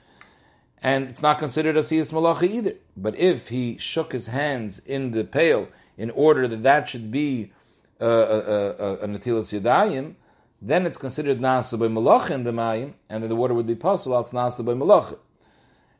and 0.82 1.06
it's 1.06 1.22
not 1.22 1.38
considered 1.38 1.76
a 1.76 1.80
siyas 1.80 2.12
malacha 2.12 2.48
either. 2.48 2.74
But 2.96 3.16
if 3.18 3.48
he 3.48 3.78
shook 3.78 4.12
his 4.12 4.28
hands 4.28 4.78
in 4.80 5.12
the 5.12 5.24
pail 5.24 5.68
in 5.96 6.10
order 6.10 6.46
that 6.48 6.62
that 6.62 6.88
should 6.88 7.10
be 7.10 7.52
uh, 8.00 8.06
a, 8.06 8.08
a, 8.08 8.70
a, 8.70 8.94
a 8.94 9.08
natilas 9.08 9.58
yadayim, 9.58 10.14
then 10.60 10.86
it's 10.86 10.98
considered 10.98 11.38
nasa 11.38 11.78
by 11.78 11.86
malacha 11.86 12.30
in 12.30 12.44
the 12.44 12.52
mayim, 12.52 12.94
and 13.08 13.22
then 13.22 13.30
the 13.30 13.36
water 13.36 13.54
would 13.54 13.66
be 13.66 13.74
possible. 13.74 14.18
It's 14.20 14.32
nasa 14.32 14.64
by 14.64 14.72
malacha 14.72 15.18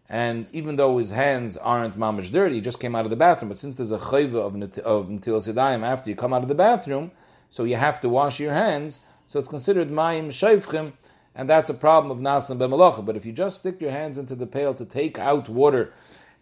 and 0.08 0.46
even 0.52 0.76
though 0.76 0.98
his 0.98 1.10
hands 1.10 1.56
aren't 1.56 1.98
mamish 1.98 2.30
dirty, 2.30 2.56
he 2.56 2.60
just 2.60 2.78
came 2.78 2.94
out 2.94 3.04
of 3.04 3.10
the 3.10 3.16
bathroom. 3.16 3.48
But 3.48 3.58
since 3.58 3.76
there's 3.76 3.90
a 3.90 3.98
chayva 3.98 4.36
of 4.36 4.54
of 4.80 5.08
netilas 5.08 5.52
yadayim 5.52 5.84
after 5.84 6.08
you 6.10 6.16
come 6.16 6.32
out 6.32 6.42
of 6.42 6.48
the 6.48 6.54
bathroom, 6.54 7.10
so 7.50 7.64
you 7.64 7.76
have 7.76 8.00
to 8.00 8.08
wash 8.08 8.38
your 8.38 8.52
hands. 8.52 9.00
So 9.26 9.38
it's 9.38 9.48
considered 9.48 9.90
mayim 9.90 10.28
shayfchim, 10.28 10.92
and 11.34 11.50
that's 11.50 11.68
a 11.68 11.74
problem 11.74 12.10
of 12.10 12.18
nasan 12.22 12.58
b'malacha. 12.58 13.04
But 13.04 13.16
if 13.16 13.26
you 13.26 13.32
just 13.32 13.58
stick 13.58 13.80
your 13.80 13.90
hands 13.90 14.18
into 14.18 14.34
the 14.34 14.46
pail 14.46 14.72
to 14.74 14.84
take 14.84 15.18
out 15.18 15.48
water 15.48 15.92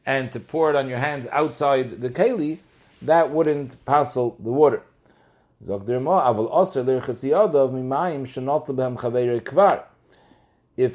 and 0.05 0.31
to 0.33 0.41
pour 0.41 0.71
it 0.71 0.77
on 0.77 0.89
your 0.89 0.99
hands 0.99 1.27
outside 1.33 2.03
the 2.03 2.11
keli, 2.11 2.59
that 3.01 3.31
wouldn't 3.31 3.83
passel 3.87 4.37
the 4.39 4.51
water. 4.51 4.83
If 5.67 5.79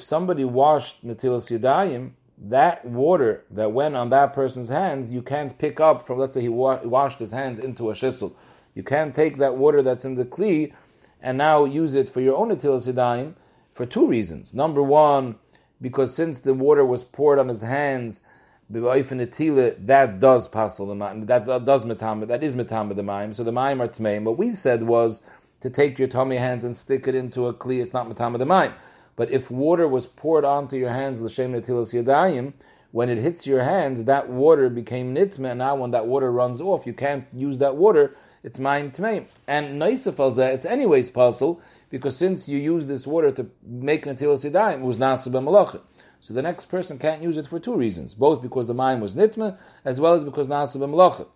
somebody 0.04 0.46
washed 0.46 1.06
netilas 1.06 1.60
yadayim, 1.60 2.12
that 2.42 2.86
water 2.86 3.44
that 3.50 3.72
went 3.72 3.96
on 3.96 4.10
that 4.12 4.34
person's 4.34 4.70
hands, 4.70 5.12
you 5.12 5.22
can't 5.22 5.58
pick 5.58 5.80
up 5.80 6.06
from, 6.06 6.20
let's 6.20 6.36
say 6.36 6.42
he 6.42 6.50
wa- 6.50 6.82
washed 6.84 7.20
his 7.20 7.32
hands 7.32 7.60
into 7.60 7.90
a 7.90 7.94
shissel. 7.94 8.34
You 8.76 8.84
can't 8.84 9.16
take 9.16 9.38
that 9.38 9.58
water 9.58 9.82
that's 9.82 10.06
in 10.06 10.16
the 10.16 10.26
kli 10.26 10.72
and 11.22 11.38
now 11.38 11.66
use 11.66 11.96
it 11.96 12.10
for 12.10 12.22
your 12.22 12.36
own 12.36 12.50
netilas 12.50 12.92
yadayim 12.92 13.34
for 13.74 13.86
two 13.86 14.08
reasons. 14.08 14.54
Number 14.54 14.82
one, 14.84 15.36
because 15.82 16.16
since 16.16 16.40
the 16.40 16.54
water 16.54 16.86
was 16.86 17.04
poured 17.04 17.40
on 17.40 17.48
his 17.48 17.62
hands, 17.62 18.22
that 18.70 20.18
does 20.20 20.48
passel 20.48 20.86
the 20.86 20.94
mayim. 20.94 21.26
That, 21.26 21.46
does 21.66 21.86
metame. 21.86 22.28
That 22.28 22.44
is 22.44 22.56
metame 22.56 22.96
the 22.96 23.02
mayim. 23.02 23.34
So 23.34 23.44
the 23.44 23.52
mayim 23.52 23.80
are 23.80 23.88
tmeim. 23.88 24.24
What 24.24 24.38
we 24.38 24.54
said 24.54 24.84
was 24.84 25.22
to 25.62 25.70
take 25.70 25.98
your 25.98 26.08
tummy 26.08 26.38
hands 26.38 26.64
and 26.64 26.78
stick 26.78 27.08
it 27.08 27.16
into 27.16 27.48
a 27.48 27.54
kli. 27.54 27.82
It's 27.82 27.94
not 27.94 28.08
metame 28.08 28.38
the 28.38 28.46
mayim. 28.46 28.74
But 29.16 29.32
if 29.32 29.50
water 29.50 29.88
was 29.88 30.06
poured 30.08 30.46
onto 30.46 30.78
your 30.78 30.92
hands, 30.92 31.20
l'shem 31.20 31.54
netilas 31.54 31.94
yadayim, 31.94 32.54
when 32.92 33.10
it 33.10 33.18
hits 33.18 33.46
your 33.48 33.64
hands, 33.64 34.04
that 34.04 34.30
water 34.30 34.70
became 34.70 35.16
nitme. 35.16 35.50
And 35.50 35.60
now 35.60 35.76
when 35.76 35.92
that 35.92 36.06
water 36.06 36.32
runs 36.32 36.62
off, 36.62 36.86
you 36.86 36.94
can't 36.94 37.26
use 37.34 37.58
that 37.58 37.76
water. 37.76 38.16
It's 38.44 38.60
mayim 38.60 38.96
tmeim. 38.96 39.26
And 39.48 39.82
naisaf 39.82 40.38
it's 40.54 40.66
anyways 40.66 41.12
passel 41.12 41.62
because 41.90 42.16
since 42.16 42.48
you 42.48 42.58
use 42.58 42.86
this 42.86 43.08
water 43.08 43.32
to 43.32 43.50
make 43.64 44.06
netilas 44.06 44.50
yadayim, 44.50 44.80
it 44.80 44.82
was 44.82 45.00
b'malachim. 45.00 45.82
So 46.22 46.34
the 46.34 46.42
next 46.42 46.66
person 46.66 47.00
can't 47.00 47.22
use 47.22 47.38
it 47.38 47.48
for 47.48 47.60
two 47.60 47.76
reasons, 47.76 48.14
both 48.14 48.42
because 48.42 48.68
the 48.68 48.74
mine 48.74 49.00
was 49.00 49.16
nitma, 49.16 49.58
as 49.86 50.00
well 50.00 50.14
as 50.14 50.24
because 50.24 50.48
nasa 50.48 50.78
b'melacha. 50.78 51.28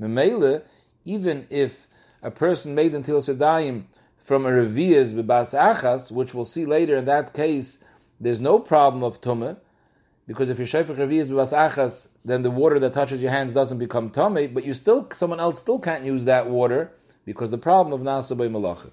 Memele, 0.00 0.62
even 1.04 1.46
if 1.48 1.86
a 2.22 2.30
person 2.30 2.74
made 2.74 2.94
until 2.94 3.18
sedayim 3.18 3.84
from 4.18 4.44
a 4.46 4.50
revias 4.50 5.14
b'bas 5.14 5.58
achas, 5.58 6.10
which 6.10 6.34
we'll 6.34 6.44
see 6.44 6.66
later, 6.66 6.96
in 6.96 7.04
that 7.04 7.32
case, 7.32 7.82
there's 8.20 8.40
no 8.40 8.58
problem 8.58 9.02
of 9.02 9.20
tumah, 9.20 9.56
because 10.26 10.50
if 10.50 10.58
you're 10.58 10.66
shayfach 10.66 10.96
revias 10.96 11.30
b'bas 11.30 11.52
achas, 11.52 12.08
then 12.24 12.42
the 12.42 12.50
water 12.50 12.78
that 12.78 12.92
touches 12.92 13.20
your 13.20 13.30
hands 13.30 13.52
doesn't 13.52 13.78
become 13.78 14.10
tumah, 14.10 14.52
but 14.52 14.64
you 14.64 14.72
still, 14.72 15.08
someone 15.12 15.40
else 15.40 15.58
still 15.58 15.78
can't 15.78 16.04
use 16.04 16.24
that 16.24 16.48
water, 16.48 16.92
because 17.24 17.50
the 17.50 17.58
problem 17.58 17.92
of 17.92 18.06
nasa 18.06 18.36
b'melacha. 18.36 18.90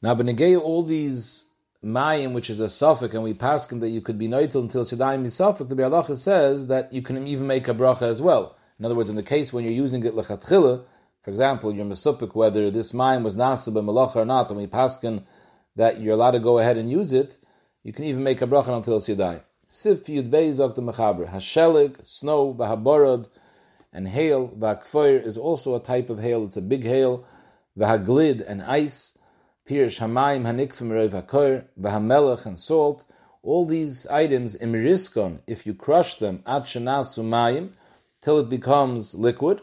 Now, 0.00 0.14
benegay 0.14 0.60
all 0.60 0.82
these 0.82 1.46
mayim, 1.84 2.32
which 2.32 2.50
is 2.50 2.60
a 2.60 2.68
suffix, 2.68 3.14
and 3.14 3.22
we 3.22 3.34
pass 3.34 3.66
that 3.66 3.88
you 3.88 4.00
could 4.00 4.18
be 4.18 4.28
noitel 4.28 4.62
until 4.62 4.84
shadayim 4.84 5.24
is 5.24 5.34
suffix, 5.34 5.68
the 5.68 5.76
Biur 5.76 5.90
Halacha 5.90 6.16
says 6.16 6.66
that 6.66 6.92
you 6.92 7.02
can 7.02 7.26
even 7.26 7.46
make 7.46 7.68
a 7.68 7.74
bracha 7.74 8.02
as 8.02 8.20
well. 8.20 8.56
In 8.78 8.84
other 8.84 8.94
words, 8.94 9.10
in 9.10 9.16
the 9.16 9.22
case 9.22 9.52
when 9.52 9.64
you're 9.64 9.72
using 9.72 10.04
it 10.04 10.14
lechatchila, 10.14 10.84
for 11.22 11.30
example, 11.30 11.74
you're 11.74 11.84
mesupik 11.84 12.34
whether 12.34 12.70
this 12.70 12.92
mayim 12.92 13.22
was 13.22 13.36
nasib 13.36 13.76
a 13.76 13.82
malacha 13.82 14.16
or 14.16 14.24
not, 14.24 14.50
and 14.50 14.58
we 14.58 14.66
pass 14.66 14.98
that 15.76 16.00
you're 16.00 16.14
allowed 16.14 16.32
to 16.32 16.40
go 16.40 16.58
ahead 16.58 16.76
and 16.76 16.90
use 16.90 17.12
it, 17.12 17.38
you 17.82 17.92
can 17.92 18.04
even 18.04 18.22
make 18.22 18.42
a 18.42 18.46
bracha 18.46 18.76
until 18.76 18.98
shadayim. 18.98 19.42
Sif 19.70 20.06
yud 20.06 20.30
beizok 20.30 20.76
the 20.76 20.80
mechaber 20.80 21.28
hashelig, 21.28 22.02
snow, 22.06 22.54
vahaborod, 22.54 23.28
and 23.92 24.08
hail, 24.08 24.48
vakfoir 24.58 25.22
is 25.22 25.36
also 25.36 25.74
a 25.74 25.82
type 25.82 26.08
of 26.08 26.20
hail. 26.20 26.44
It's 26.44 26.56
a 26.56 26.62
big 26.62 26.84
hail, 26.84 27.26
vahaglid 27.78 28.42
and 28.48 28.62
ice. 28.62 29.18
Pirish 29.68 30.00
Hamayim 30.00 30.44
Hanikfim 30.44 30.90
Rev 30.90 31.12
Hakor, 31.12 31.64
Vahamelech 31.78 32.46
and 32.46 32.58
salt, 32.58 33.04
all 33.42 33.66
these 33.66 34.06
items 34.06 34.56
imriskon, 34.56 35.40
if 35.46 35.66
you 35.66 35.74
crush 35.74 36.14
them 36.14 36.42
at 36.46 36.62
mayim, 36.62 37.72
till 38.22 38.38
it 38.38 38.48
becomes 38.48 39.14
liquid. 39.14 39.60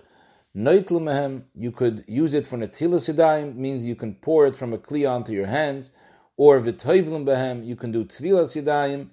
Noitlu 0.56 1.02
mehem, 1.02 1.46
you 1.56 1.72
could 1.72 2.04
use 2.08 2.36
it 2.36 2.46
for 2.46 2.60
netilas 2.60 3.12
yadayim, 3.12 3.56
means 3.56 3.84
you 3.84 3.96
can 3.96 4.14
pour 4.14 4.46
it 4.46 4.56
from 4.56 4.72
a 4.72 4.78
kli 4.78 5.10
onto 5.10 5.34
your 5.34 5.48
hands, 5.48 5.94
or 6.38 6.60
v'toivlim 6.60 7.26
behem, 7.26 7.66
you 7.66 7.76
can 7.76 7.92
do 7.92 8.06
tvilas 8.06 8.56
yadayim, 8.56 9.08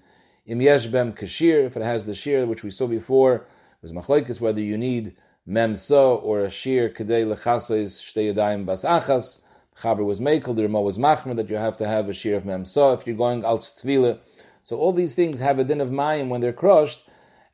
im 0.46 0.60
yesh 0.60 0.86
bem 0.86 1.12
kashir, 1.12 1.66
if 1.66 1.76
it 1.76 1.82
has 1.82 2.04
the 2.04 2.14
shir, 2.14 2.46
which 2.46 2.62
we 2.62 2.70
saw 2.70 2.86
before, 2.86 3.46
was 3.80 3.92
machlaikis 3.92 4.40
whether 4.40 4.60
you 4.60 4.78
need 4.78 5.16
memso 5.48 6.22
or 6.22 6.40
a 6.40 6.50
shir 6.50 6.88
kedei 6.88 7.26
lechasais 7.26 8.00
shtei 8.00 8.34
yadayim 8.34 8.64
bas 8.64 8.84
achas, 8.84 9.40
Chaber 9.76 10.04
was 10.04 10.20
Mekel, 10.20 10.54
the 10.54 10.68
was 10.68 10.98
Machmer, 10.98 11.34
that 11.36 11.48
you 11.48 11.56
have 11.56 11.76
to 11.78 11.88
have 11.88 12.08
a 12.08 12.12
shear 12.12 12.36
of 12.36 12.44
Memsa 12.44 12.98
if 12.98 13.06
you're 13.06 13.16
going 13.16 13.44
al 13.44 13.58
Tvila. 13.58 14.18
So 14.62 14.76
all 14.76 14.92
these 14.92 15.14
things 15.14 15.40
have 15.40 15.58
a 15.58 15.64
din 15.64 15.80
of 15.80 15.88
Mayim 15.88 16.28
when 16.28 16.40
they're 16.40 16.52
crushed, 16.52 17.04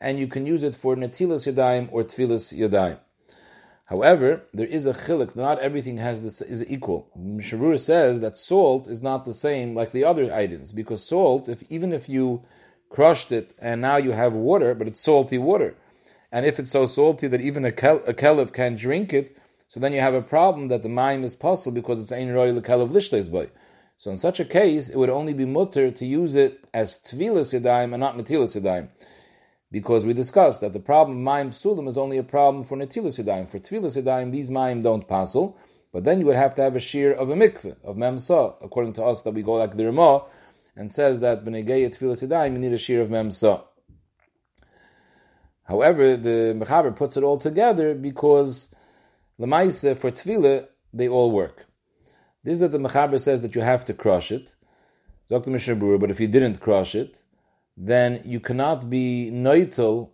and 0.01 0.19
you 0.19 0.27
can 0.27 0.45
use 0.45 0.63
it 0.63 0.75
for 0.75 0.97
Netilas 0.97 1.51
Yadayim 1.51 1.89
or 1.93 2.05
Tvilas 2.05 2.57
Yadayim. 2.57 2.99
However, 3.87 4.43
there 4.53 4.67
is 4.67 4.85
a 4.85 4.93
chilik, 4.93 5.35
not 5.35 5.59
everything 5.61 5.97
has 5.97 6.21
this 6.21 6.43
is 6.43 6.69
equal. 6.69 7.09
Sharur 7.17 7.79
says 7.79 8.21
that 8.21 8.37
salt 8.37 8.87
is 8.87 9.01
not 9.01 9.25
the 9.25 9.33
same 9.33 9.75
like 9.75 9.93
the 9.93 10.05
other 10.05 10.35
items, 10.35 10.73
because 10.73 11.03
salt, 11.03 11.49
if 11.49 11.63
even 11.71 11.93
if 11.95 12.09
you 12.09 12.43
crushed 12.89 13.33
it 13.33 13.55
and 13.59 13.81
now 13.81 13.97
you 13.97 14.13
have 14.13 14.33
water, 14.33 14.75
but 14.75 14.87
it's 14.87 15.01
salty 15.01 15.39
water, 15.39 15.75
and 16.31 16.45
if 16.45 16.59
it's 16.59 16.71
so 16.71 16.87
salty 16.87 17.27
that 17.29 17.41
even 17.41 17.65
a, 17.65 17.73
kel- 17.73 18.03
a 18.07 18.15
kelif 18.15 18.53
can't 18.53 18.79
drink 18.79 19.13
it, 19.13 19.37
so 19.67 19.79
then 19.81 19.93
you 19.93 20.01
have 20.01 20.15
a 20.15 20.23
problem 20.23 20.69
that 20.69 20.83
the 20.83 20.89
mime 20.89 21.25
is 21.25 21.35
possible 21.35 21.75
because 21.75 22.01
it's 22.01 22.13
ein 22.13 22.33
roy 22.33 22.53
lekel 22.53 22.81
of 22.81 22.91
lishtes 22.91 23.31
boy. 23.31 23.51
So 23.99 24.11
in 24.11 24.17
such 24.17 24.39
a 24.39 24.45
case, 24.45 24.89
it 24.89 24.97
would 24.97 25.11
only 25.11 25.35
be 25.35 25.45
mutter 25.45 25.91
to 25.91 26.07
use 26.07 26.37
it 26.37 26.65
as 26.73 26.99
tvilas 26.99 27.53
yadayim 27.53 27.93
and 27.93 28.01
not 28.01 28.17
netilas 28.17 28.59
yadayim. 28.59 28.89
Because 29.71 30.07
we 30.07 30.15
discussed 30.15 30.61
that 30.61 30.73
the 30.73 30.81
problem 30.81 31.23
mime 31.23 31.51
psulim 31.51 31.89
is 31.89 31.99
only 31.99 32.17
a 32.17 32.23
problem 32.23 32.65
for 32.65 32.77
netilas 32.77 33.23
yadayim. 33.23 33.51
For 33.51 33.59
tvilas 33.59 34.01
yadayim, 34.01 34.31
these 34.31 34.51
mime 34.51 34.81
don't 34.81 35.09
passel, 35.09 35.59
but 35.93 36.05
then 36.05 36.21
you 36.21 36.27
would 36.27 36.37
have 36.37 36.55
to 36.55 36.63
have 36.63 36.77
a 36.77 36.81
shear 36.81 37.13
of 37.13 37.29
a 37.29 37.35
mikveh, 37.35 37.77
of 37.85 37.97
memsa, 37.97 38.55
according 38.63 38.93
to 38.95 39.05
us 39.05 39.23
that 39.23 39.35
we 39.35 39.43
go 39.43 39.55
like 39.55 39.77
the 39.77 39.85
Ramah, 39.85 40.23
and 40.79 40.93
says 40.93 41.21
that 41.21 41.45
b'negei 41.45 41.89
tvilas 41.89 42.27
yadayim, 42.27 42.53
you 42.53 42.59
need 42.61 42.73
a 42.73 42.79
shear 42.79 43.03
of 43.03 43.11
memsa. 43.11 43.65
However, 45.65 46.17
the 46.17 46.57
Mechaber 46.59 46.97
puts 46.97 47.17
it 47.17 47.25
all 47.25 47.37
together 47.37 47.95
because 47.95 48.75
Lemaise, 49.39 49.97
for 49.99 50.11
tefillah, 50.11 50.69
they 50.95 51.09
all 51.09 51.31
work. 51.31 51.67
This 52.43 52.55
is 52.55 52.61
that 52.61 52.73
the 52.73 52.79
Mechaber 52.79 53.21
says 53.21 53.43
that 53.43 53.55
you 53.55 53.61
have 53.61 53.85
to 53.87 53.93
crush 53.93 54.33
it. 54.33 54.55
Dr. 55.29 55.51
Mishnah 55.51 55.99
but 55.99 56.11
if 56.11 56.21
you 56.21 56.29
didn't 56.29 56.61
crush 56.61 56.95
it, 56.95 57.23
then 57.77 58.23
you 58.25 58.41
cannot 58.41 58.89
be 58.89 59.31
noitel 59.33 60.11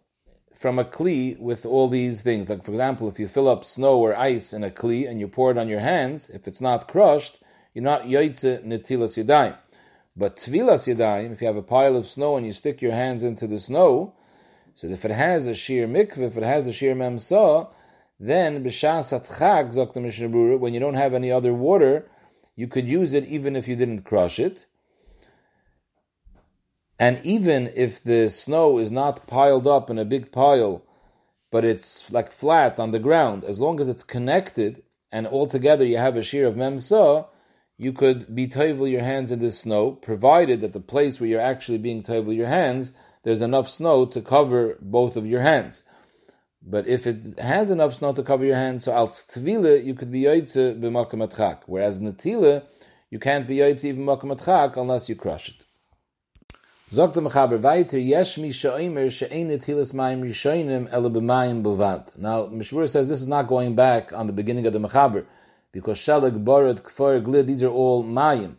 from 0.56 0.78
a 0.78 0.84
kli 0.84 1.38
with 1.38 1.64
all 1.64 1.88
these 1.88 2.22
things. 2.22 2.48
Like, 2.48 2.64
for 2.64 2.72
example, 2.72 3.08
if 3.08 3.20
you 3.20 3.28
fill 3.28 3.48
up 3.48 3.64
snow 3.64 3.98
or 3.98 4.16
ice 4.16 4.52
in 4.52 4.64
a 4.64 4.70
kli 4.70 5.08
and 5.08 5.20
you 5.20 5.28
pour 5.28 5.50
it 5.52 5.58
on 5.58 5.68
your 5.68 5.80
hands, 5.80 6.30
if 6.30 6.48
it's 6.48 6.60
not 6.60 6.88
crushed, 6.88 7.40
you're 7.74 7.84
not 7.84 8.02
yoitze 8.02 8.64
netilas 8.64 9.22
yadayim. 9.22 9.56
But 10.16 10.36
tvilas 10.36 10.86
yadayim, 10.92 11.32
if 11.32 11.40
you 11.40 11.48
have 11.48 11.56
a 11.56 11.62
pile 11.62 11.96
of 11.96 12.06
snow 12.06 12.36
and 12.36 12.46
you 12.46 12.52
stick 12.52 12.80
your 12.80 12.92
hands 12.92 13.24
into 13.24 13.46
the 13.46 13.58
snow, 13.58 14.14
so 14.74 14.86
if 14.88 15.04
it 15.04 15.10
has 15.10 15.48
a 15.48 15.54
sheer 15.54 15.88
mikveh, 15.88 16.26
if 16.26 16.36
it 16.36 16.42
has 16.42 16.66
a 16.66 16.72
sheer 16.72 16.94
memsa, 16.94 17.68
then 18.20 18.62
b'shas 18.62 19.12
atchag 19.12 19.74
zok 19.74 20.00
Mishnah 20.00 20.56
when 20.58 20.72
you 20.72 20.80
don't 20.80 20.94
have 20.94 21.14
any 21.14 21.32
other 21.32 21.52
water, 21.52 22.08
you 22.54 22.68
could 22.68 22.86
use 22.88 23.14
it 23.14 23.26
even 23.26 23.56
if 23.56 23.66
you 23.66 23.74
didn't 23.74 24.02
crush 24.02 24.38
it. 24.38 24.66
And 26.98 27.20
even 27.24 27.72
if 27.74 28.02
the 28.02 28.30
snow 28.30 28.78
is 28.78 28.92
not 28.92 29.26
piled 29.26 29.66
up 29.66 29.90
in 29.90 29.98
a 29.98 30.04
big 30.04 30.30
pile, 30.30 30.82
but 31.50 31.64
it's 31.64 32.10
like 32.12 32.30
flat 32.30 32.78
on 32.78 32.92
the 32.92 33.00
ground, 33.00 33.44
as 33.44 33.58
long 33.58 33.80
as 33.80 33.88
it's 33.88 34.04
connected 34.04 34.82
and 35.10 35.26
altogether 35.26 35.84
you 35.84 35.96
have 35.96 36.16
a 36.16 36.22
shear 36.22 36.46
of 36.46 36.54
memsa, 36.54 37.26
you 37.76 37.92
could 37.92 38.34
be 38.34 38.46
toivel 38.46 38.90
your 38.90 39.02
hands 39.02 39.32
in 39.32 39.40
this 39.40 39.60
snow, 39.60 39.92
provided 39.92 40.60
that 40.60 40.72
the 40.72 40.80
place 40.80 41.20
where 41.20 41.28
you're 41.28 41.40
actually 41.40 41.78
being 41.78 42.02
toivel 42.02 42.34
your 42.34 42.46
hands, 42.46 42.92
there's 43.24 43.42
enough 43.42 43.68
snow 43.68 44.06
to 44.06 44.20
cover 44.20 44.78
both 44.80 45.16
of 45.16 45.26
your 45.26 45.42
hands. 45.42 45.82
But 46.66 46.86
if 46.86 47.06
it 47.06 47.38
has 47.38 47.70
enough 47.70 47.94
snow 47.94 48.12
to 48.12 48.22
cover 48.22 48.44
your 48.44 48.56
hands, 48.56 48.84
so 48.84 48.92
al 48.92 49.08
tvile 49.08 49.84
you 49.84 49.94
could 49.94 50.10
be 50.10 50.22
yoitze 50.22 50.80
b'makam 50.80 51.28
atchak. 51.28 51.62
Whereas 51.66 52.00
netile, 52.00 52.64
you 53.10 53.18
can't 53.18 53.46
be 53.46 53.56
yoitze 53.56 53.84
even 53.84 54.04
makam 54.04 54.34
atchak 54.34 54.76
unless 54.76 55.08
you 55.08 55.16
crush 55.16 55.50
it. 55.50 55.66
Zogt 56.90 57.14
mechaber 57.14 57.60
weiter, 57.60 57.98
yesh 57.98 58.38
mi 58.38 58.50
mayim 58.50 59.04
ele 60.92 61.10
b'mayim 61.10 61.62
b'vad. 61.62 62.16
Now, 62.18 62.46
Mishmur 62.46 62.88
says 62.88 63.08
this 63.08 63.20
is 63.20 63.26
not 63.26 63.46
going 63.48 63.74
back 63.74 64.12
on 64.12 64.26
the 64.26 64.32
beginning 64.32 64.64
of 64.66 64.72
the 64.72 64.78
mechaber, 64.78 65.26
because 65.74 65.98
shalag, 65.98 66.44
borod, 66.44 66.82
kfor, 66.82 67.20
glid, 67.20 67.48
these 67.48 67.64
are 67.64 67.68
all 67.68 68.04
mayim. 68.04 68.54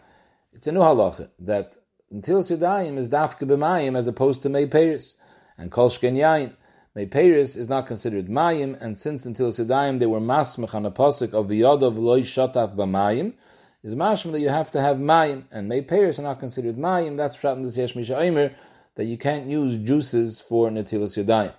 It's 0.53 0.67
a 0.67 0.71
new 0.73 0.81
halacha, 0.81 1.29
that 1.39 1.73
netilas 2.13 2.55
yadayim 2.55 2.97
is 2.97 3.07
dafke 3.07 3.47
b'mayim 3.47 3.97
as 3.97 4.07
opposed 4.07 4.41
to 4.41 4.49
mei 4.49 4.67
peris, 4.67 5.15
and 5.57 5.71
kol 5.71 5.89
shken 5.89 6.17
yain. 6.17 6.53
Meiperis 6.95 7.57
is 7.57 7.69
not 7.69 7.87
considered 7.87 8.27
mayim, 8.27 8.79
and 8.81 8.97
since 8.97 9.25
until 9.25 9.49
Sidayim 9.49 9.99
they 9.99 10.05
were 10.05 10.19
masmech 10.19 10.75
on 10.75 10.85
a 10.85 10.91
posik 10.91 11.33
of 11.33 11.47
v'yodov 11.47 11.97
loy 11.97 12.21
shotaf 12.21 12.75
b'mayim, 12.75 13.33
is 13.81 13.95
mashma 13.95 14.33
that 14.33 14.41
you 14.41 14.49
have 14.49 14.69
to 14.71 14.81
have 14.81 14.97
mayim, 14.97 15.45
and 15.51 15.71
Meiperis 15.71 16.19
are 16.19 16.23
not 16.23 16.39
considered 16.39 16.75
mayim. 16.75 17.15
That's 17.15 17.37
from 17.37 17.63
this 17.63 17.77
Yesh 17.77 17.95
Misha 17.95 18.51
that 18.95 19.05
you 19.05 19.17
can't 19.17 19.45
use 19.45 19.77
juices 19.77 20.41
for 20.41 20.69
Natilas 20.69 21.21
Yadayim. 21.21 21.53